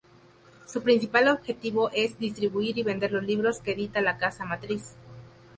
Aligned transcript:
Su 0.65 0.81
principal 0.81 1.27
objetivo 1.27 1.91
es 1.93 2.17
distribuir 2.17 2.79
y 2.79 2.81
vender 2.81 3.11
los 3.11 3.23
libros 3.23 3.59
que 3.59 3.73
edita 3.73 4.01
la 4.01 4.17
casa 4.17 4.45
matriz. 4.45 4.95